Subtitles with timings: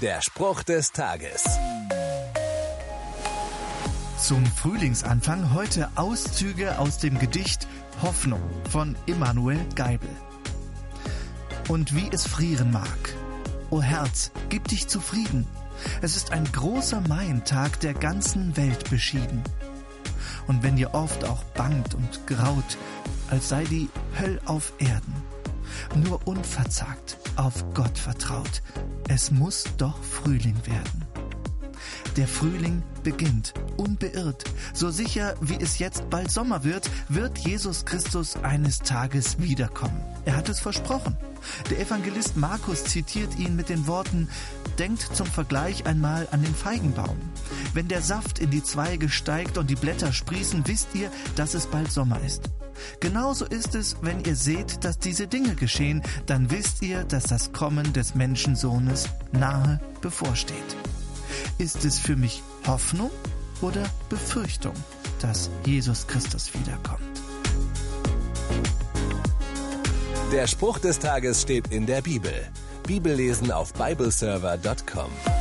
[0.00, 1.44] Der Spruch des Tages.
[4.18, 7.68] Zum Frühlingsanfang heute Auszüge aus dem Gedicht
[8.00, 8.40] Hoffnung
[8.70, 10.08] von Immanuel Geibel.
[11.68, 13.14] Und wie es frieren mag.
[13.68, 15.46] O Herz, gib dich zufrieden.
[16.00, 19.44] Es ist ein großer Maientag der ganzen Welt beschieden.
[20.46, 22.78] Und wenn dir oft auch bangt und graut,
[23.28, 25.29] als sei die Höll auf Erden,
[25.94, 28.62] nur unverzagt auf Gott vertraut,
[29.08, 31.04] es muss doch Frühling werden.
[32.16, 34.44] Der Frühling beginnt, unbeirrt.
[34.74, 40.02] So sicher wie es jetzt bald Sommer wird, wird Jesus Christus eines Tages wiederkommen.
[40.24, 41.16] Er hat es versprochen.
[41.70, 44.28] Der Evangelist Markus zitiert ihn mit den Worten,
[44.78, 47.18] Denkt zum Vergleich einmal an den Feigenbaum.
[47.74, 51.66] Wenn der Saft in die Zweige steigt und die Blätter sprießen, wisst ihr, dass es
[51.66, 52.50] bald Sommer ist.
[53.00, 57.52] Genauso ist es, wenn ihr seht, dass diese Dinge geschehen, dann wisst ihr, dass das
[57.52, 60.76] Kommen des Menschensohnes nahe bevorsteht.
[61.58, 63.10] Ist es für mich Hoffnung
[63.60, 64.74] oder Befürchtung,
[65.20, 67.00] dass Jesus Christus wiederkommt?
[70.32, 72.32] Der Spruch des Tages steht in der Bibel.
[72.86, 75.39] Bibellesen auf bibleserver.com.